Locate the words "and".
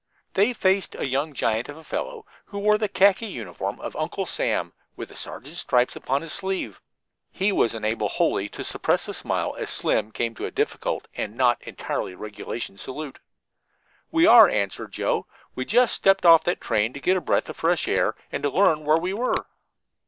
11.15-11.35, 18.31-18.41